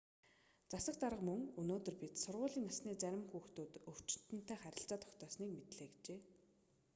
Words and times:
засаг 0.71 0.95
дарга 1.01 1.21
мөн 1.29 1.41
өнөөдөр 1.61 1.95
бид 2.01 2.13
сургуулийн 2.23 2.67
насны 2.67 2.91
зарим 3.01 3.23
хүүхдүүд 3.29 3.73
өвчтөнтэй 3.89 4.57
харилцаа 4.61 4.97
тогтоосныг 5.01 5.49
мэдлээ 5.53 5.89
гэжээ 5.91 6.19